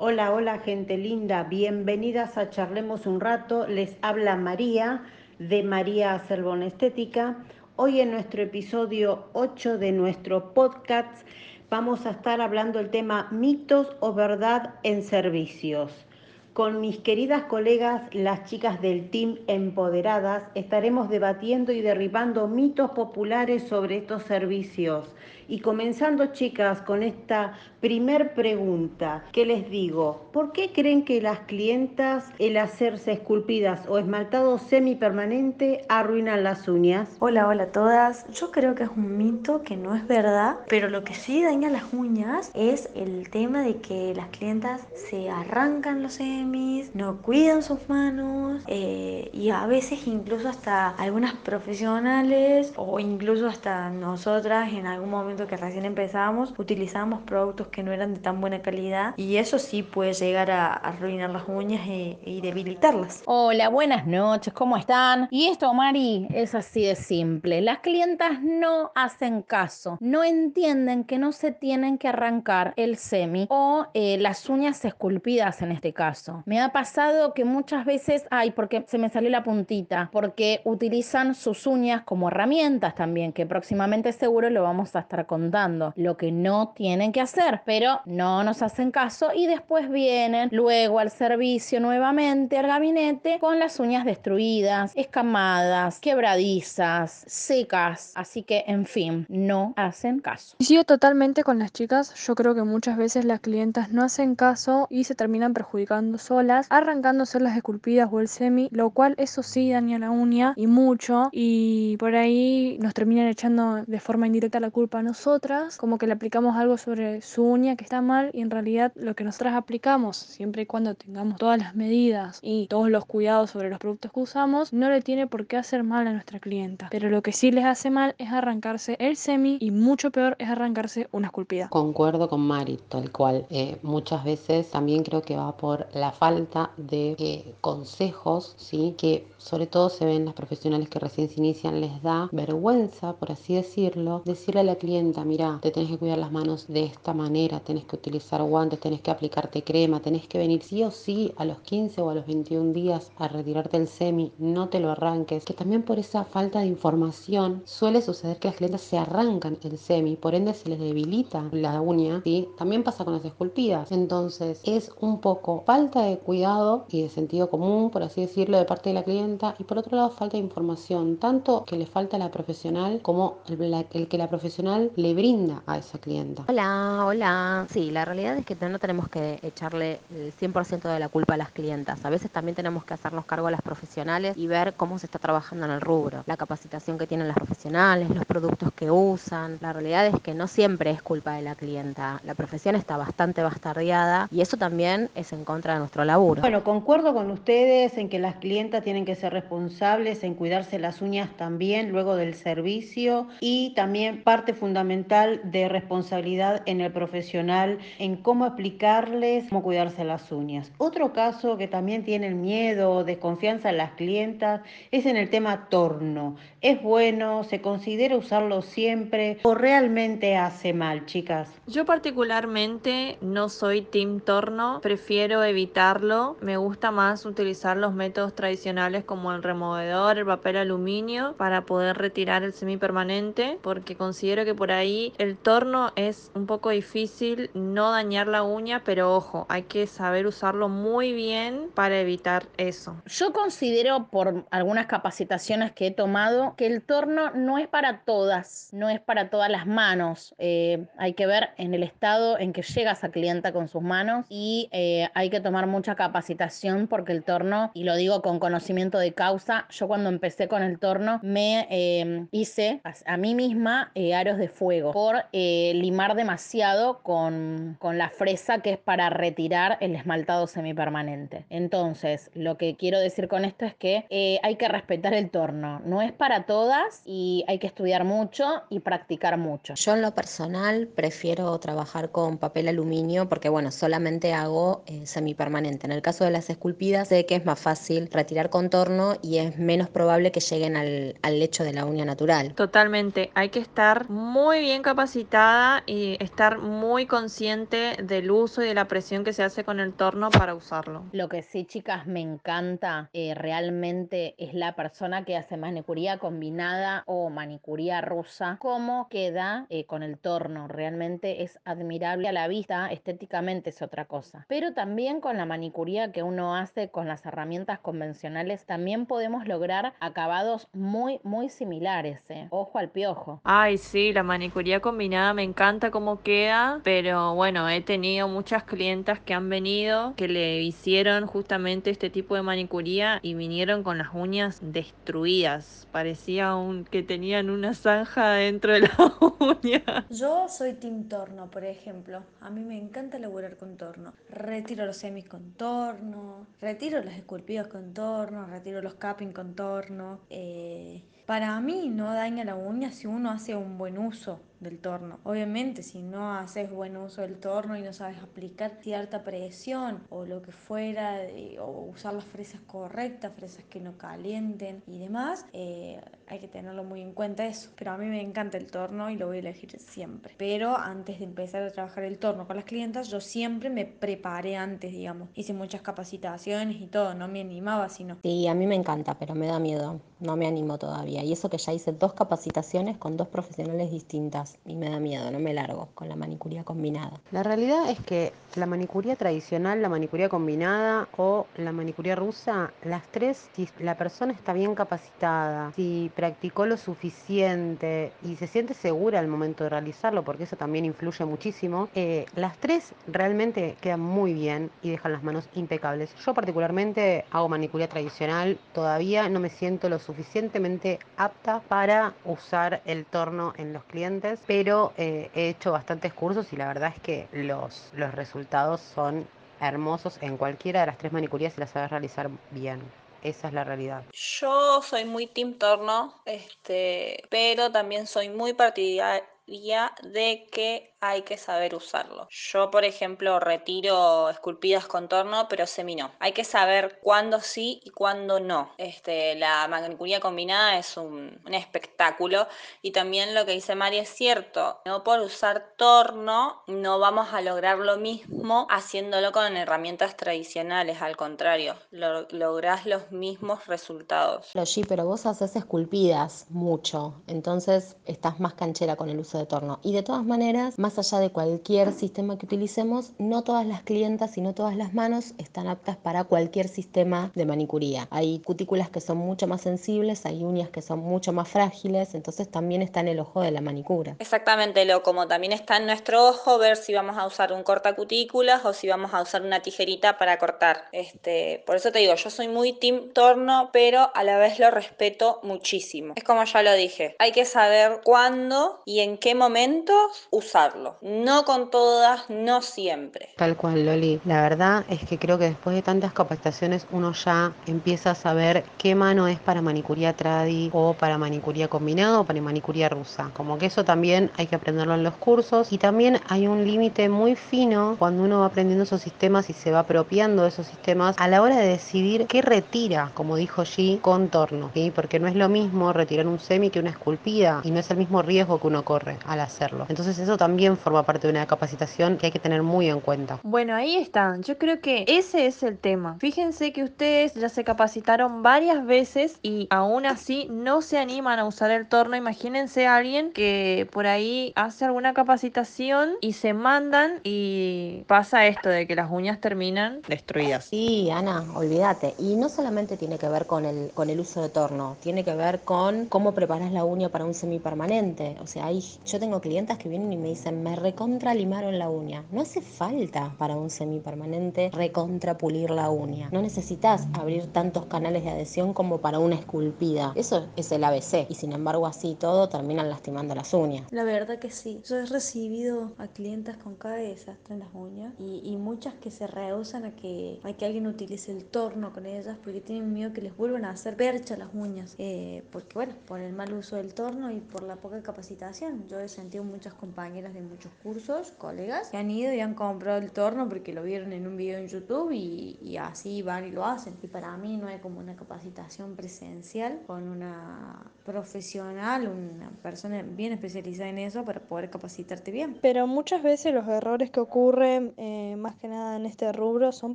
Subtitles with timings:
[0.00, 3.66] Hola, hola gente linda, bienvenidas a Charlemos un rato.
[3.66, 5.02] Les habla María
[5.40, 7.38] de María Acerbón Estética.
[7.74, 11.26] Hoy en nuestro episodio 8 de nuestro podcast
[11.68, 16.06] vamos a estar hablando el tema mitos o verdad en servicios.
[16.52, 23.64] Con mis queridas colegas, las chicas del Team Empoderadas, estaremos debatiendo y derribando mitos populares
[23.64, 25.12] sobre estos servicios
[25.48, 30.28] y comenzando, chicas, con esta primer pregunta, ¿qué les digo?
[30.32, 37.16] ¿Por qué creen que las clientas el hacerse esculpidas o esmaltado semipermanente arruinan las uñas?
[37.18, 38.28] Hola, hola a todas.
[38.30, 41.70] Yo creo que es un mito que no es verdad, pero lo que sí daña
[41.70, 47.62] las uñas es el tema de que las clientas se arrancan los semis, no cuidan
[47.62, 54.86] sus manos eh, y a veces incluso hasta algunas profesionales o incluso hasta nosotras en
[54.86, 59.36] algún momento que recién empezábamos, utilizábamos productos que no eran de tan buena calidad y
[59.36, 63.22] eso sí puede llegar a arruinar las uñas y, y debilitarlas.
[63.26, 65.28] Hola, buenas noches, ¿cómo están?
[65.30, 67.60] Y esto, Mari, es así de simple.
[67.60, 73.46] Las clientas no hacen caso, no entienden que no se tienen que arrancar el semi
[73.50, 76.42] o eh, las uñas esculpidas en este caso.
[76.46, 81.34] Me ha pasado que muchas veces, ay, porque se me salió la puntita, porque utilizan
[81.34, 86.32] sus uñas como herramientas también, que próximamente seguro lo vamos a estar contando lo que
[86.32, 91.78] no tienen que hacer, pero no nos hacen caso y después vienen luego al servicio
[91.78, 99.74] nuevamente al gabinete con las uñas destruidas, escamadas, quebradizas, secas, así que en fin, no
[99.76, 100.56] hacen caso.
[100.58, 104.34] Y sigo totalmente con las chicas, yo creo que muchas veces las clientas no hacen
[104.34, 109.42] caso y se terminan perjudicando solas, arrancándose las esculpidas o el semi, lo cual eso
[109.42, 114.58] sí daña la uña y mucho y por ahí nos terminan echando de forma indirecta
[114.58, 118.00] la culpa a nosotros nosotras como que le aplicamos algo sobre su uña que está
[118.00, 122.38] mal y en realidad lo que nosotras aplicamos, siempre y cuando tengamos todas las medidas
[122.40, 125.82] y todos los cuidados sobre los productos que usamos, no le tiene por qué hacer
[125.82, 126.86] mal a nuestra clienta.
[126.92, 130.48] Pero lo que sí les hace mal es arrancarse el semi y mucho peor es
[130.50, 131.68] arrancarse una esculpida.
[131.68, 133.44] Concuerdo con Mari, tal cual.
[133.50, 138.94] Eh, muchas veces también creo que va por la falta de eh, consejos, ¿sí?
[138.96, 143.32] que sobre todo se ven las profesionales que recién se inician, les da vergüenza, por
[143.32, 144.76] así decirlo, decirle a la
[145.24, 149.00] mira, te tenés que cuidar las manos de esta manera, tenés que utilizar guantes, tenés
[149.00, 152.26] que aplicarte crema, tenés que venir sí o sí a los 15 o a los
[152.26, 156.60] 21 días a retirarte el semi, no te lo arranques, que también por esa falta
[156.60, 160.78] de información suele suceder que las clientes se arrancan el semi, por ende se les
[160.78, 162.48] debilita la uña, ¿sí?
[162.58, 167.48] También pasa con las esculpidas, entonces es un poco falta de cuidado y de sentido
[167.50, 170.42] común, por así decirlo, de parte de la clienta y por otro lado falta de
[170.42, 175.62] información, tanto que le falta a la profesional como el que la profesional le brinda
[175.64, 176.42] a esa clienta.
[176.48, 177.66] Hola, hola.
[177.70, 181.36] Sí, la realidad es que no tenemos que echarle el 100% de la culpa a
[181.36, 182.04] las clientas.
[182.04, 185.20] A veces también tenemos que hacernos cargo a las profesionales y ver cómo se está
[185.20, 186.24] trabajando en el rubro.
[186.26, 189.58] La capacitación que tienen las profesionales, los productos que usan.
[189.60, 192.20] La realidad es que no siempre es culpa de la clienta.
[192.24, 196.40] La profesión está bastante bastardeada y eso también es en contra de nuestro laburo.
[196.40, 201.00] Bueno, concuerdo con ustedes en que las clientas tienen que ser responsables en cuidarse las
[201.02, 208.16] uñas también luego del servicio y también parte fundamental de responsabilidad en el profesional en
[208.16, 210.70] cómo explicarles cómo cuidarse las uñas.
[210.78, 215.68] Otro caso que también tienen miedo o desconfianza en las clientas es en el tema
[215.68, 216.36] torno.
[216.60, 217.44] ¿Es bueno?
[217.44, 219.38] ¿Se considera usarlo siempre?
[219.42, 221.48] ¿O realmente hace mal, chicas?
[221.66, 226.36] Yo particularmente no soy team torno, prefiero evitarlo.
[226.40, 231.96] Me gusta más utilizar los métodos tradicionales como el removedor, el papel aluminio para poder
[231.98, 237.50] retirar el semipermanente porque considero que por ahí ahí el torno es un poco difícil
[237.54, 243.00] no dañar la uña, pero ojo, hay que saber usarlo muy bien para evitar eso.
[243.06, 248.70] Yo considero por algunas capacitaciones que he tomado que el torno no es para todas,
[248.72, 250.34] no es para todas las manos.
[250.38, 254.26] Eh, hay que ver en el estado en que llega esa clienta con sus manos
[254.28, 258.98] y eh, hay que tomar mucha capacitación porque el torno, y lo digo con conocimiento
[258.98, 264.38] de causa, yo cuando empecé con el torno me eh, hice a, mí misma aros
[264.38, 269.94] de fuego por eh, limar demasiado con, con la fresa que es para retirar el
[269.94, 271.44] esmaltado semipermanente.
[271.50, 275.80] Entonces, lo que quiero decir con esto es que eh, hay que respetar el torno.
[275.84, 279.74] No es para todas y hay que estudiar mucho y practicar mucho.
[279.74, 285.86] Yo en lo personal prefiero trabajar con papel aluminio porque, bueno, solamente hago eh, semipermanente.
[285.86, 289.58] En el caso de las esculpidas, sé que es más fácil retirar contorno y es
[289.58, 292.54] menos probable que lleguen al, al lecho de la uña natural.
[292.54, 293.30] Totalmente.
[293.34, 298.72] Hay que estar muy muy bien capacitada y estar muy consciente del uso y de
[298.72, 301.04] la presión que se hace con el torno para usarlo.
[301.12, 307.02] Lo que sí, chicas, me encanta eh, realmente es la persona que hace manicuría combinada
[307.04, 310.66] o manicuría rusa, cómo queda eh, con el torno.
[310.66, 314.46] Realmente es admirable a la vista, estéticamente es otra cosa.
[314.48, 319.92] Pero también con la manicuría que uno hace con las herramientas convencionales, también podemos lograr
[320.00, 322.22] acabados muy, muy similares.
[322.30, 322.46] eh.
[322.48, 323.42] Ojo al piojo.
[323.44, 324.37] Ay, sí, la manicuría
[324.80, 330.28] combinada me encanta cómo queda, pero bueno, he tenido muchas clientas que han venido, que
[330.28, 335.86] le hicieron justamente este tipo de manicuría y vinieron con las uñas destruidas.
[335.92, 338.90] Parecía un, que tenían una zanja dentro de la
[339.40, 340.06] uña.
[340.10, 342.22] Yo soy Team Torno, por ejemplo.
[342.40, 344.12] A mí me encanta laburar con torno.
[344.30, 350.20] Retiro los semis con torno, retiro las esculpidas con torno, retiro los capping con torno.
[350.30, 355.18] Eh, para mí no daña la uña si uno hace un buen uso del torno.
[355.24, 360.24] Obviamente, si no haces buen uso del torno y no sabes aplicar cierta presión o
[360.24, 361.20] lo que fuera,
[361.60, 366.84] o usar las fresas correctas, fresas que no calienten y demás, eh, hay que tenerlo
[366.84, 367.70] muy en cuenta eso.
[367.76, 370.34] Pero a mí me encanta el torno y lo voy a elegir siempre.
[370.36, 374.56] Pero antes de empezar a trabajar el torno con las clientas, yo siempre me preparé
[374.56, 375.28] antes, digamos.
[375.34, 378.16] Hice muchas capacitaciones y todo, no me animaba, sino...
[378.22, 380.00] Sí, a mí me encanta, pero me da miedo.
[380.20, 381.22] No me animo todavía.
[381.22, 385.30] Y eso que ya hice dos capacitaciones con dos profesionales distintas y me da miedo,
[385.30, 387.20] no me largo con la manicuría combinada.
[387.30, 393.06] La realidad es que la manicuría tradicional, la manicuría combinada o la manicuría rusa, las
[393.08, 399.18] tres, si la persona está bien capacitada, si practicó lo suficiente y se siente segura
[399.18, 404.34] al momento de realizarlo, porque eso también influye muchísimo, eh, las tres realmente quedan muy
[404.34, 406.14] bien y dejan las manos impecables.
[406.24, 413.04] Yo particularmente hago manicuría tradicional, todavía no me siento lo suficientemente apta para usar el
[413.04, 417.28] torno en los clientes, pero eh, he hecho bastantes cursos y la verdad es que
[417.32, 419.26] los, los resultados son
[419.60, 422.80] hermosos en cualquiera de las tres manicurías si las sabes realizar bien.
[423.22, 424.04] Esa es la realidad.
[424.12, 431.36] Yo soy muy team torno, este, pero también soy muy partidaria de que hay que
[431.36, 432.28] saber usarlo.
[432.30, 436.12] Yo, por ejemplo, retiro esculpidas con torno, pero semi no.
[436.18, 438.72] Hay que saber cuándo sí y cuándo no.
[438.78, 442.46] Este, la manicuría combinada es un, espectáculo
[442.82, 444.80] y también lo que dice María es cierto.
[444.84, 451.02] No por usar torno no vamos a lograr lo mismo haciéndolo con herramientas tradicionales.
[451.02, 454.52] Al contrario, lo, lográs los mismos resultados.
[454.64, 459.80] Sí, pero vos haces esculpidas mucho, entonces estás más canchera con el uso de torno.
[459.82, 464.38] Y de todas maneras, más allá de cualquier sistema que utilicemos, no todas las clientas
[464.38, 468.08] y no todas las manos están aptas para cualquier sistema de manicuría.
[468.10, 472.50] Hay cutículas que son mucho más sensibles, hay uñas que son mucho más frágiles, entonces
[472.50, 474.16] también está en el ojo de la manicura.
[474.18, 478.64] Exactamente, lo como también está en nuestro ojo ver si vamos a usar un cortacutículas
[478.64, 480.86] o si vamos a usar una tijerita para cortar.
[480.92, 484.70] Este, por eso te digo, yo soy muy team torno, pero a la vez lo
[484.70, 486.14] respeto muchísimo.
[486.16, 490.77] Es como ya lo dije, hay que saber cuándo y en qué momentos usarlo.
[491.02, 493.28] No con todas, no siempre.
[493.36, 494.20] Tal cual, Loli.
[494.24, 498.64] La verdad es que creo que después de tantas capacitaciones uno ya empieza a saber
[498.76, 503.30] qué mano es para manicuría tradi o para manicuría combinado o para manicuría rusa.
[503.34, 507.08] Como que eso también hay que aprenderlo en los cursos y también hay un límite
[507.08, 511.16] muy fino cuando uno va aprendiendo esos sistemas y se va apropiando de esos sistemas
[511.18, 514.90] a la hora de decidir qué retira, como dijo G, con torno, ¿sí?
[514.90, 517.96] Porque no es lo mismo retirar un semi que una esculpida y no es el
[517.96, 519.86] mismo riesgo que uno corre al hacerlo.
[519.88, 523.40] Entonces eso también forma parte de una capacitación que hay que tener muy en cuenta.
[523.42, 524.36] Bueno, ahí está.
[524.40, 526.16] Yo creo que ese es el tema.
[526.20, 531.44] Fíjense que ustedes ya se capacitaron varias veces y aún así no se animan a
[531.44, 532.16] usar el torno.
[532.16, 538.68] Imagínense a alguien que por ahí hace alguna capacitación y se mandan y pasa esto
[538.68, 540.64] de que las uñas terminan destruidas.
[540.66, 542.14] Sí, Ana, olvídate.
[542.18, 545.34] Y no solamente tiene que ver con el, con el uso de torno, tiene que
[545.34, 548.36] ver con cómo preparas la uña para un semipermanente.
[548.40, 551.90] O sea, hay, yo tengo clientas que vienen y me dicen, me recontra limaron la
[551.90, 552.24] uña.
[552.30, 556.28] No hace falta para un semipermanente recontra pulir la uña.
[556.32, 560.12] No necesitas abrir tantos canales de adhesión como para una esculpida.
[560.14, 561.26] Eso es el ABC.
[561.28, 563.86] Y sin embargo, así todo terminan lastimando las uñas.
[563.90, 564.80] La verdad que sí.
[564.84, 569.10] Yo he recibido a clientas con cada desastre en las uñas y, y muchas que
[569.10, 573.12] se rehusan a que, a que alguien utilice el torno con ellas porque tienen miedo
[573.12, 574.94] que les vuelvan a hacer percha las uñas.
[574.98, 578.86] Eh, porque bueno, por el mal uso del torno y por la poca capacitación.
[578.88, 582.98] Yo he sentido muchas compañeras de muchos cursos, colegas, que han ido y han comprado
[582.98, 586.50] el torno porque lo vieron en un video en YouTube y, y así van y
[586.50, 586.96] lo hacen.
[587.02, 593.32] Y para mí no hay como una capacitación presencial con una profesional, una persona bien
[593.32, 595.58] especializada en eso para poder capacitarte bien.
[595.62, 599.94] Pero muchas veces los errores que ocurren, eh, más que nada en este rubro, son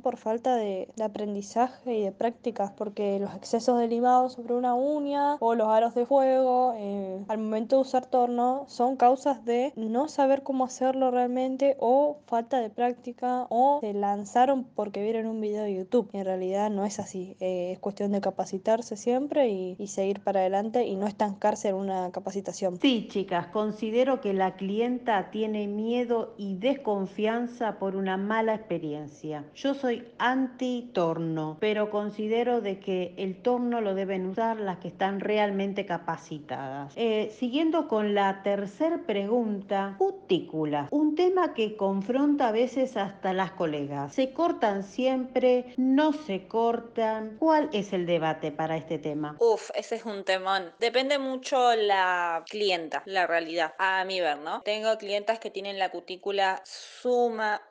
[0.00, 4.74] por falta de, de aprendizaje y de prácticas, porque los excesos de limado sobre una
[4.74, 9.72] uña o los aros de fuego eh, al momento de usar torno son causas de
[9.76, 15.40] no saber cómo hacerlo realmente o falta de práctica o se lanzaron porque vieron un
[15.40, 16.08] video de YouTube.
[16.12, 20.86] En realidad no es así, eh, es cuestión de capacitarse siempre y, seguir para adelante
[20.86, 22.78] y no estancarse en una capacitación.
[22.80, 29.44] Sí, chicas, considero que la clienta tiene miedo y desconfianza por una mala experiencia.
[29.54, 34.88] Yo soy anti torno, pero considero de que el torno lo deben usar las que
[34.88, 36.92] están realmente capacitadas.
[36.96, 39.94] Eh, siguiendo con la tercera pregunta,
[40.34, 44.12] cutícula, un tema que confronta a veces hasta las colegas.
[44.14, 45.74] ¿Se cortan siempre?
[45.76, 47.36] ¿No se cortan?
[47.38, 49.36] ¿Cuál es el debate para este tema?
[49.38, 50.72] Uf, ese es un temón.
[50.80, 54.62] Depende mucho la clienta, la realidad, a mi ver, ¿no?
[54.62, 57.62] Tengo clientas que tienen la cutícula sumamente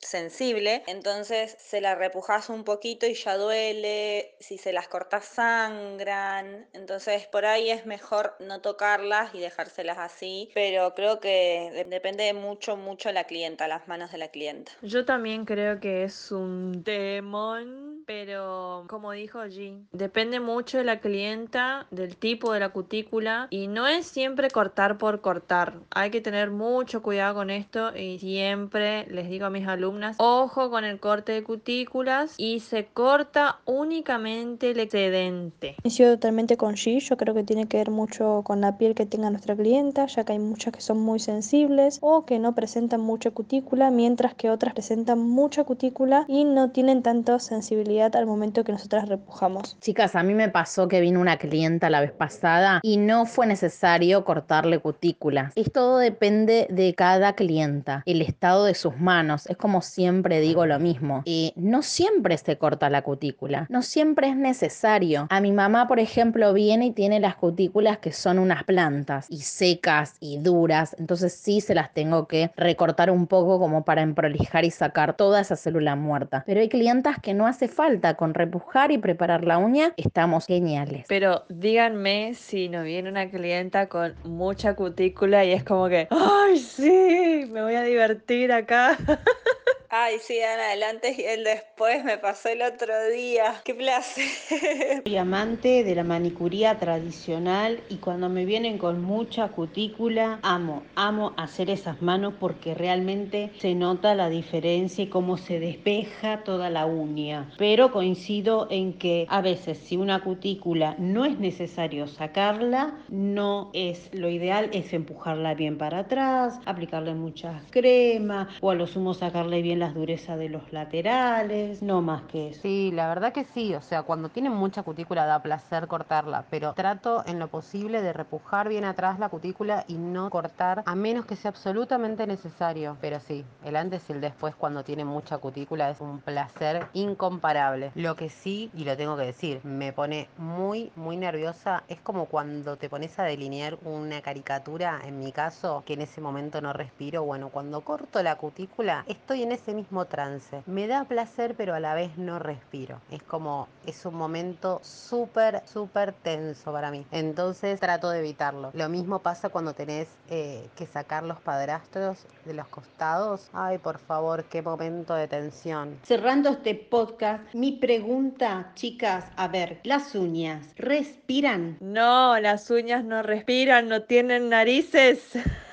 [0.00, 6.68] sensible, entonces se la repujas un poquito y ya duele, si se las cortas sangran,
[6.72, 12.32] entonces por ahí es mejor no tocarlas y dejárselas así, pero creo que de- depende
[12.32, 14.72] mucho, mucho la clienta, las manos de la clienta.
[14.82, 20.98] Yo también creo que es un demon, pero como dijo G, depende mucho de la
[20.98, 25.74] clienta, del tipo de la cutícula y no es siempre cortar por cortar.
[25.92, 30.70] Hay que tener mucho cuidado con esto y siempre les digo a mis alumnas, ojo
[30.70, 35.76] con el corte de cutículas y se corta únicamente el excedente.
[35.80, 39.06] Coincido totalmente con G, yo creo que tiene que ver mucho con la piel que
[39.06, 43.02] tenga nuestra clienta, ya que hay muchas que son muy sensibles o que no presentan
[43.02, 48.64] mucha cutícula, mientras que otras presentan mucha cutícula y no tienen tanta sensibilidad al momento
[48.64, 49.76] que nosotras repujamos.
[49.80, 53.46] Chicas, a mí me pasó que vino una clienta la vez pasada y no fue
[53.46, 55.52] necesario cortarle cutículas.
[55.54, 59.46] Esto depende de cada clienta, el estado de sus manos.
[59.46, 61.22] Es como siempre digo lo mismo.
[61.26, 65.26] Eh, no siempre se corta la cutícula, no siempre es necesario.
[65.30, 69.38] A mi mamá, por ejemplo, viene y tiene las cutículas que son unas plantas y
[69.38, 74.64] secas y duras, entonces sí se las tengo que recortar un poco como para emprolijar
[74.64, 76.42] y sacar toda esa célula muerta.
[76.46, 81.06] Pero hay clientas que no hace falta, con repujar y preparar la uña estamos geniales.
[81.08, 86.58] Pero díganme si no viene una clienta con mucha cutícula y es como que, ¡ay,
[86.58, 87.48] sí!
[87.50, 88.96] Me voy a divertir acá.
[89.92, 93.60] Ay, sí, dan adelante y el después me pasó el otro día.
[93.64, 94.24] ¡Qué placer!
[95.04, 101.34] Soy amante de la manicuría tradicional y cuando me vienen con mucha cutícula, amo, amo
[101.36, 106.86] hacer esas manos porque realmente se nota la diferencia y cómo se despeja toda la
[106.86, 107.50] uña.
[107.58, 114.08] Pero coincido en que a veces si una cutícula no es necesario sacarla, no es
[114.14, 119.62] lo ideal es empujarla bien para atrás, aplicarle mucha crema o a lo sumo sacarle
[119.62, 122.60] bien las durezas de los laterales, no más que eso.
[122.62, 126.74] Sí, la verdad que sí, o sea, cuando tienen mucha cutícula da placer cortarla, pero
[126.74, 131.24] trato en lo posible de repujar bien atrás la cutícula y no cortar a menos
[131.24, 132.96] que sea absolutamente necesario.
[133.00, 137.90] Pero sí, el antes y el después cuando tienen mucha cutícula es un placer incomparable.
[137.94, 142.26] Lo que sí, y lo tengo que decir, me pone muy, muy nerviosa, es como
[142.26, 146.74] cuando te pones a delinear una caricatura, en mi caso, que en ese momento no
[146.74, 150.62] respiro, bueno, cuando corto la cutícula estoy en ese mismo trance.
[150.66, 153.00] Me da placer, pero a la vez no respiro.
[153.10, 157.04] Es como, es un momento súper, súper tenso para mí.
[157.10, 158.70] Entonces trato de evitarlo.
[158.74, 163.48] Lo mismo pasa cuando tenés eh, que sacar los padrastros de los costados.
[163.52, 165.98] Ay, por favor, qué momento de tensión.
[166.04, 171.76] Cerrando este podcast, mi pregunta, chicas, a ver, las uñas, ¿respiran?
[171.80, 175.30] No, las uñas no respiran, no tienen narices.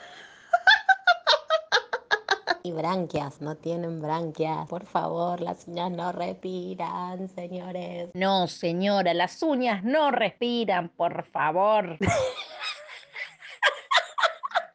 [2.64, 4.68] Y branquias, no tienen branquias.
[4.68, 8.10] Por favor, las uñas no respiran, señores.
[8.14, 11.98] No, señora, las uñas no respiran, por favor.